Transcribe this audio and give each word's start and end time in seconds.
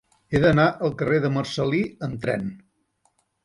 He 0.29 0.39
d'anar 0.45 0.65
al 0.87 0.95
carrer 1.03 1.21
de 1.27 1.31
Marcel·lí 1.37 1.85
amb 2.11 2.19
tren. 2.27 2.51